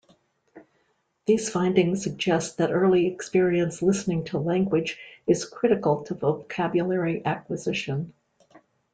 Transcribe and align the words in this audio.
These 1.27 1.51
findings 1.51 2.01
suggest 2.01 2.57
that 2.57 2.71
early 2.71 3.05
experience 3.05 3.83
listening 3.83 4.23
to 4.23 4.39
language 4.39 4.97
is 5.27 5.45
critical 5.45 6.03
to 6.05 6.15
vocabulary 6.15 7.23
acquisition. 7.23 8.11